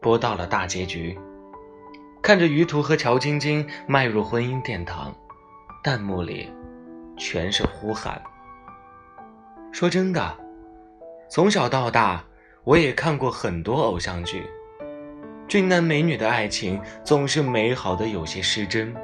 [0.00, 1.18] 播到了大结局，
[2.22, 5.14] 看着于途和乔晶晶迈入婚姻殿堂，
[5.82, 6.50] 弹幕里
[7.16, 8.20] 全是呼喊。
[9.72, 10.36] 说真的，
[11.28, 12.24] 从小到大，
[12.64, 14.48] 我也看过很多偶像剧，
[15.46, 18.94] 俊男美女的爱情总是美好的有些失真，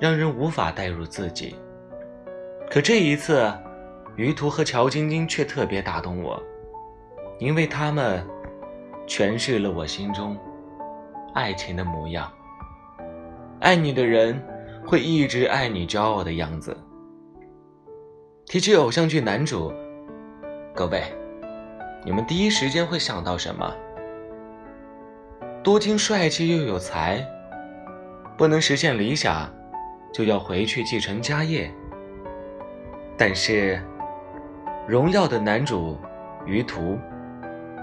[0.00, 1.54] 让人无法代入自己。
[2.70, 3.52] 可这一次，
[4.16, 6.42] 于途和乔晶晶却特别打动我。
[7.40, 8.24] 因为他们
[9.06, 10.36] 诠释了我心中
[11.34, 12.30] 爱情的模样。
[13.60, 14.42] 爱你的人
[14.86, 16.76] 会一直爱你骄傲的样子。
[18.46, 19.72] 提起偶像剧男主，
[20.74, 21.02] 各位，
[22.04, 23.74] 你们第一时间会想到什么？
[25.62, 27.26] 多金帅气又有才，
[28.36, 29.50] 不能实现理想，
[30.12, 31.70] 就要回去继承家业。
[33.16, 33.80] 但是，
[34.86, 35.96] 荣耀的男主
[36.44, 36.98] 于途。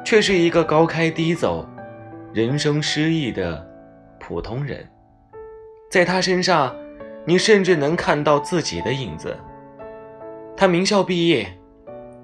[0.04, 1.68] 却是一个高开低走、
[2.34, 3.66] 人生失意的
[4.20, 4.88] 普通人，
[5.90, 6.76] 在他身上，
[7.26, 9.38] 你甚至能看到自己的影子。
[10.58, 11.48] 他名校毕业，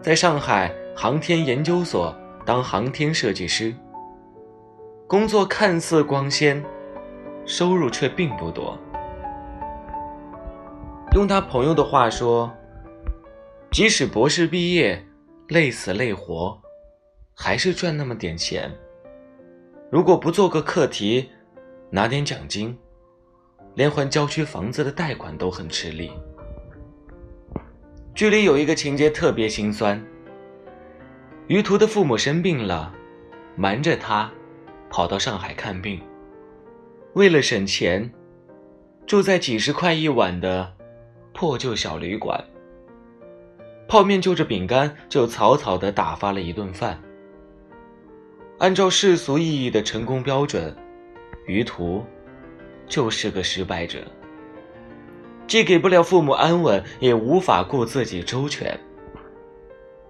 [0.02, 3.73] 在上海航天研究所当航天设计师，
[5.08, 6.64] 工作看似光鲜，
[7.45, 8.78] 收入却并不多。
[11.14, 12.52] 用他朋友的话说，
[13.72, 15.03] 即使博士毕业，
[15.47, 16.59] 累死累活。
[17.40, 18.70] 还是赚那么点钱。
[19.92, 21.30] 如果不做个课题，
[21.92, 22.75] 拿点奖金，
[23.75, 26.12] 连还郊区房子的贷款都很吃力。
[28.16, 30.03] 剧里有一个情节特别心酸：
[31.46, 32.92] 于途的父母生病了，
[33.56, 34.31] 瞒着他
[34.90, 36.02] 跑到上海看病，
[37.14, 38.12] 为了省钱，
[39.06, 40.76] 住在几十块一晚的
[41.34, 42.44] 破旧小旅馆，
[43.88, 47.00] 泡面就着饼干就草草的打发了一顿饭。
[48.59, 50.75] 按照世俗意义的成功标准，
[51.45, 52.03] 于途
[52.88, 54.00] 就是个失败者，
[55.45, 58.79] 既给不了父母安稳，也无法顾自己周全。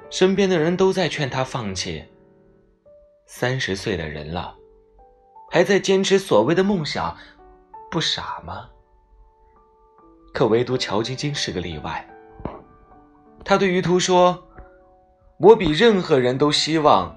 [0.09, 2.02] 身边的人都在劝他放弃。
[3.25, 4.56] 三十岁的人了，
[5.52, 7.13] 还在坚持所谓的梦想，
[7.91, 8.69] 不傻吗？
[10.34, 12.07] 可唯独乔晶晶是个例外。
[13.44, 14.47] 他对于途说
[15.40, 17.13] ：“我比任何人都希望。”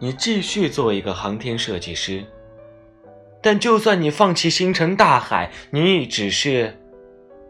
[0.00, 2.24] 你继续做一个航天设计师，
[3.42, 6.78] 但就算你放弃星辰大海，你也只是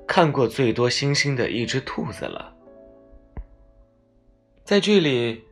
[0.07, 2.55] 看过最多星星的一只兔子了。
[4.65, 5.45] 在剧里，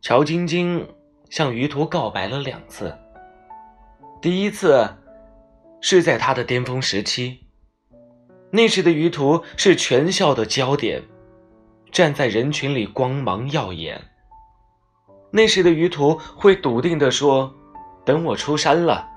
[0.00, 0.88] 乔晶晶
[1.28, 2.96] 向于途告白了两次。
[4.22, 4.88] 第一次
[5.80, 7.40] 是在他的巅峰时期，
[8.50, 11.02] 那时的于途是全校的焦点，
[11.92, 14.02] 站在人群里光芒耀眼。
[15.30, 17.52] 那时的于途会笃定地说
[18.04, 19.08] ：“等我出山了，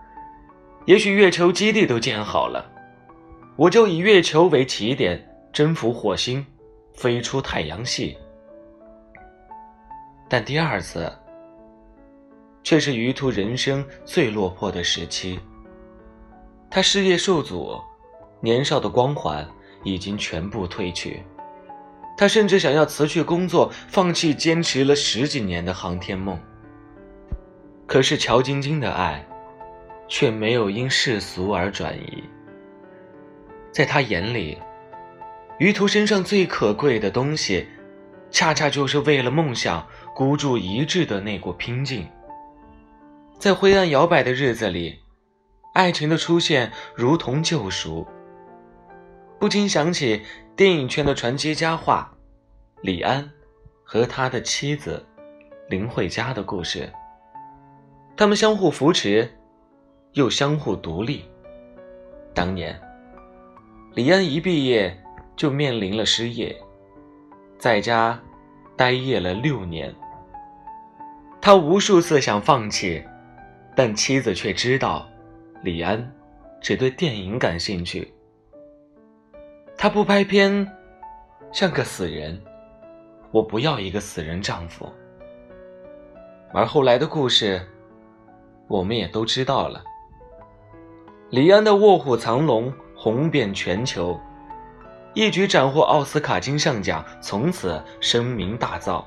[0.86, 2.64] 也许月球基地都建好了，
[3.56, 6.46] 我就以月球为起点，征服火星，
[6.94, 8.16] 飞出太阳系。”
[10.30, 11.12] 但第二次，
[12.64, 15.40] 却是于途人生最落魄的时期。
[16.70, 17.80] 他事业受阻，
[18.40, 19.48] 年少的光环
[19.84, 21.24] 已经全部褪去。
[22.16, 26.40] 他甚至想要辞去工作，放弃坚持了十几年的航天梦。
[27.86, 29.26] 可是乔晶晶的爱，
[30.08, 32.24] 却没有因世俗而转移。
[33.72, 34.58] 在他眼里，
[35.58, 37.68] 于途身上最可贵的东西，
[38.30, 39.86] 恰恰就是为了梦想
[40.16, 42.08] 孤注一掷的那股拼劲。
[43.40, 45.00] 在灰暗摇摆的日子里，
[45.74, 48.08] 爱情的出现如同救赎。
[49.44, 50.22] 不禁想起
[50.56, 52.16] 电影圈的传奇佳话，
[52.82, 53.30] 李安
[53.84, 55.06] 和他的妻子
[55.68, 56.90] 林慧嘉的故事。
[58.16, 59.30] 他们相互扶持，
[60.14, 61.26] 又相互独立。
[62.34, 62.80] 当年，
[63.96, 64.98] 李安一毕业
[65.36, 66.56] 就面临了失业，
[67.60, 68.18] 在家
[68.78, 69.94] 待业了六年。
[71.42, 73.04] 他无数次想放弃，
[73.76, 75.06] 但妻子却知道，
[75.64, 76.16] 李安
[76.62, 78.10] 只对电影感兴趣。
[79.84, 80.66] 他不拍片，
[81.52, 82.42] 像个死人。
[83.32, 84.90] 我不要一个死人丈夫。
[86.54, 87.62] 而后来的故事，
[88.70, 89.84] 我们也都知道了。
[91.32, 94.18] 李安的《卧虎藏龙》红遍全球，
[95.14, 99.04] 一举斩获奥斯卡金像奖，从此声名大噪。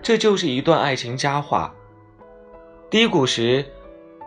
[0.00, 1.74] 这就是一段爱情佳话。
[2.88, 3.66] 低谷时，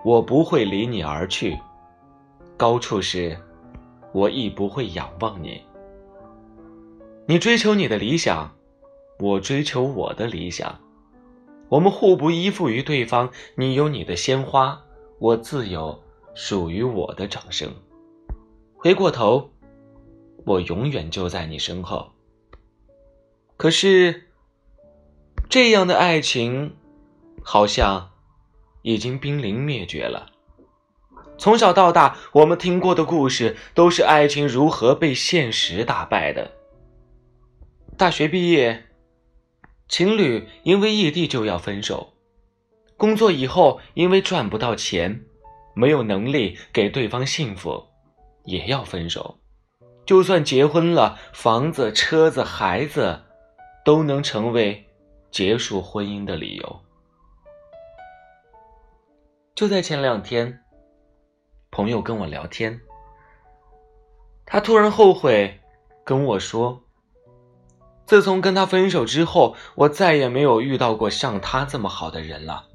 [0.04, 1.58] 我不会离你而去；
[2.58, 3.38] 高处时，
[4.12, 5.62] 我亦不会仰望你。
[7.26, 8.56] 你追求你的理想，
[9.20, 10.80] 我追求我的理想。
[11.70, 14.82] 我们互不依附于对方，你有你的鲜花，
[15.20, 16.04] 我自有
[16.34, 17.72] 属于我的掌声。
[18.76, 19.50] 回过头，
[20.46, 22.12] 我永远就在你身后。
[23.58, 24.26] 可是。
[25.52, 26.76] 这样的爱情，
[27.42, 28.12] 好像
[28.84, 30.30] 已经濒临灭绝了。
[31.40, 36.52] 从小到大，我们听过的故事都是爱情如何被现实打败的。
[37.98, 38.84] 大学毕业，
[39.88, 42.14] 情侣因为异地就要分手；
[42.98, 45.24] 工作以后，因为赚不到钱，
[45.74, 47.86] 没有能力给对方幸福，
[48.44, 49.40] 也要分手。
[50.06, 53.22] 就算结婚了，房子、车子、孩子，
[53.86, 54.86] 都能成为。
[55.32, 56.80] 结束婚姻的理由，
[59.54, 60.60] 就在前两天，
[61.80, 62.78] 朋友跟我聊天，
[64.46, 65.62] 他突然后悔，
[66.04, 66.82] 跟我说
[68.06, 72.66] ：“自从跟他分手之后，我再也没有遇到过像他这么好的人了。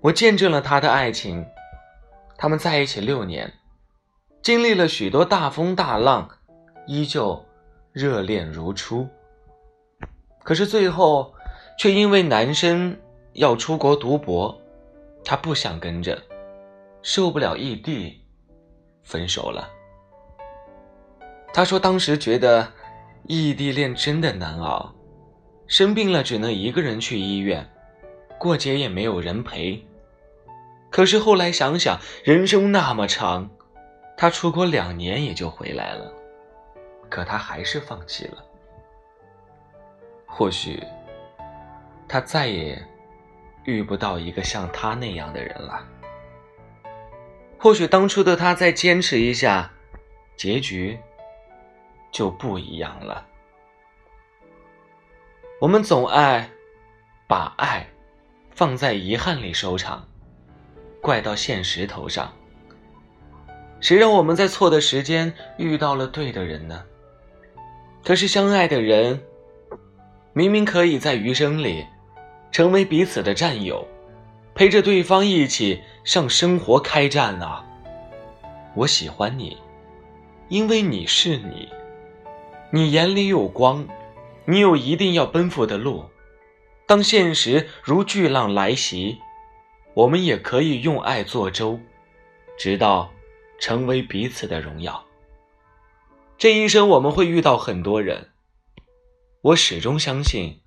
[0.00, 1.44] 我见证了他的爱情，
[2.38, 3.52] 他们在一起六年，
[4.40, 6.26] 经历了许多大风大浪，
[6.86, 7.44] 依旧
[7.92, 9.06] 热恋如初。”
[10.42, 11.34] 可是最后，
[11.78, 12.96] 却因为男生
[13.34, 14.58] 要出国读博，
[15.22, 16.18] 他不想跟着，
[17.02, 18.22] 受不了异地，
[19.02, 19.68] 分手了。
[21.52, 22.72] 他说当时觉得
[23.26, 24.94] 异地恋真的难熬，
[25.66, 27.68] 生病了只能一个人去医院，
[28.38, 29.84] 过节也没有人陪。
[30.90, 33.50] 可是后来想想，人生那么长，
[34.16, 36.12] 他出国两年也就回来了，
[37.10, 38.44] 可他还是放弃了。
[40.26, 40.82] 或许，
[42.08, 42.82] 他再也
[43.64, 45.86] 遇不到一个像他那样的人了。
[47.62, 49.70] 或许当初的他再坚持一下，
[50.36, 50.98] 结局
[52.10, 53.24] 就不一样了。
[55.60, 56.50] 我们总爱
[57.28, 57.86] 把爱
[58.50, 60.08] 放在遗憾里收场，
[61.00, 62.32] 怪到现实头上。
[63.80, 66.84] 谁让我们在错的时间遇到了对的人呢？
[68.04, 69.22] 可是相爱的人。
[70.32, 71.86] 明明可以在余生里，
[72.50, 73.86] 成为彼此的战友，
[74.54, 77.64] 陪着对方一起向生活开战啊！
[78.74, 79.56] 我喜欢你，
[80.48, 81.68] 因为你是你，
[82.70, 83.86] 你眼里有光，
[84.44, 86.04] 你有一定要奔赴的路。
[86.86, 89.18] 当现实如巨浪来袭，
[89.94, 91.80] 我们也可以用爱做舟，
[92.58, 93.10] 直到
[93.58, 95.02] 成为彼此的荣耀。
[96.36, 98.28] 这一生我们会遇到很多人。
[99.40, 100.60] 我始终相信，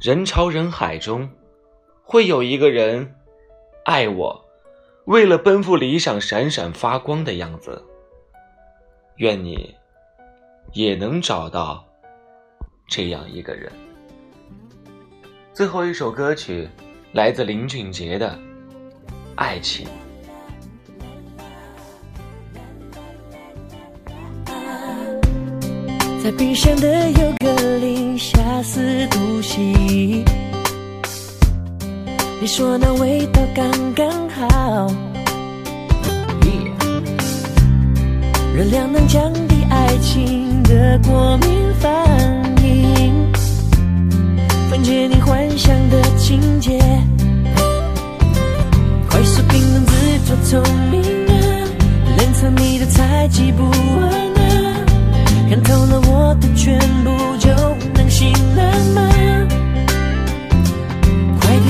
[0.00, 1.30] 人潮人海中，
[2.06, 3.14] 会有一个人
[3.84, 4.44] 爱我，
[5.06, 7.82] 为了奔赴理想闪闪发光的样子。
[9.16, 9.74] 愿你
[10.72, 11.84] 也能找到
[12.88, 13.72] 这样一个人。
[15.52, 16.68] 最后一首歌曲
[17.12, 18.30] 来自林俊杰的
[19.34, 19.86] 《爱情》。
[26.22, 30.24] 在冰箱的优格里下死毒气，
[32.44, 34.86] 你说那味道刚刚好，
[38.54, 41.48] 热量能降低爱情的过敏
[41.80, 41.90] 反
[42.62, 43.32] 应，
[44.68, 46.78] 分解你幻想的情节，
[49.08, 51.32] 快速平衡自作聪明啊，
[52.18, 54.84] 冷藏你的猜忌不安啊。
[55.48, 57.48] 看透了我的全部，就
[57.94, 59.43] 能醒了吗？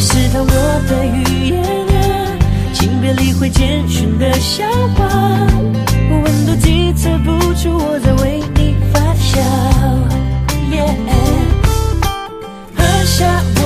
[0.05, 0.47] 试探我
[0.87, 2.37] 的语言啊！
[2.75, 4.63] 请别理会简讯的笑
[4.95, 5.09] 话，
[6.11, 9.41] 温度计测不出我在为你发笑。
[12.77, 13.25] 喝下
[13.57, 13.63] 我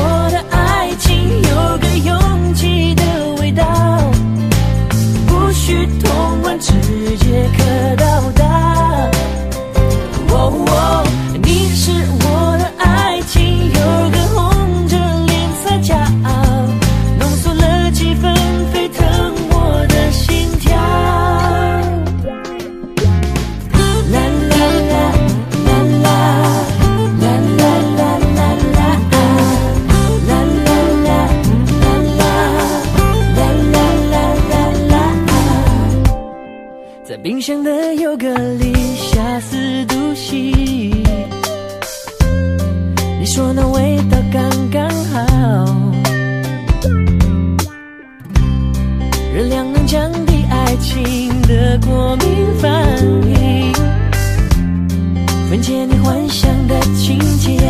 [37.29, 40.51] 冰箱的优格里下四度 C，
[43.21, 45.67] 你说那味道刚刚好，
[49.35, 53.75] 热量能降低爱情的过敏反应，
[55.51, 57.61] 分解你幻想的情节，